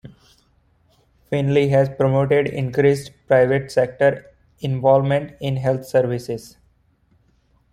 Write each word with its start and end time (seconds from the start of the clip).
Finley 1.29 1.69
has 1.69 1.87
promoted 1.87 2.47
increased 2.47 3.11
private-sector 3.27 4.25
involvement 4.59 5.37
in 5.39 5.57
health 5.57 5.85
services. 5.85 6.57